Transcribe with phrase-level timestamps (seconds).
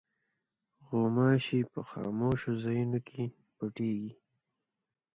[0.87, 3.23] غوماشې په خاموشو ځایونو کې
[3.55, 4.13] پټېږي.